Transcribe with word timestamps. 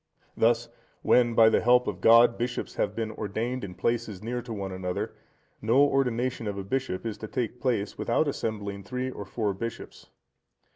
(126) 0.33 0.41
Thus, 0.67 0.75
when, 1.03 1.35
by 1.35 1.47
the 1.47 1.61
help 1.61 1.85
of 1.85 2.01
God, 2.01 2.35
bishops 2.35 2.73
shall 2.73 2.87
have 2.87 2.95
been 2.95 3.11
ordained 3.11 3.63
in 3.63 3.75
places 3.75 4.23
near 4.23 4.41
to 4.41 4.51
one 4.51 4.71
another, 4.71 5.13
no 5.61 5.77
ordination 5.77 6.47
of 6.47 6.57
a 6.57 6.63
bishop 6.63 7.05
is 7.05 7.19
to 7.19 7.27
take 7.27 7.61
place 7.61 7.99
without 7.99 8.27
assembling 8.27 8.81
three 8.83 9.11
or 9.11 9.25
four 9.25 9.53
bishops. 9.53 10.09